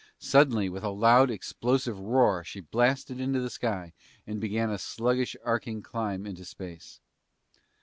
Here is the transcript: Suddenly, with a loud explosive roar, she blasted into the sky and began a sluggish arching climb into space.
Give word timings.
Suddenly, 0.17 0.67
with 0.67 0.83
a 0.83 0.89
loud 0.89 1.29
explosive 1.29 1.99
roar, 1.99 2.43
she 2.43 2.59
blasted 2.59 3.19
into 3.21 3.39
the 3.39 3.51
sky 3.51 3.93
and 4.25 4.41
began 4.41 4.71
a 4.71 4.79
sluggish 4.79 5.35
arching 5.45 5.83
climb 5.83 6.25
into 6.25 6.43
space. 6.43 6.99